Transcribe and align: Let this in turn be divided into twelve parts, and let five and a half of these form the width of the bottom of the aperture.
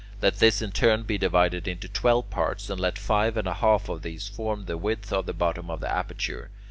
Let 0.19 0.37
this 0.39 0.63
in 0.63 0.71
turn 0.71 1.03
be 1.03 1.19
divided 1.19 1.67
into 1.67 1.87
twelve 1.87 2.31
parts, 2.31 2.71
and 2.71 2.79
let 2.79 2.97
five 2.97 3.37
and 3.37 3.47
a 3.47 3.53
half 3.53 3.87
of 3.87 4.01
these 4.01 4.27
form 4.27 4.65
the 4.65 4.75
width 4.75 5.13
of 5.13 5.27
the 5.27 5.31
bottom 5.31 5.69
of 5.69 5.79
the 5.79 5.91
aperture. 5.93 6.49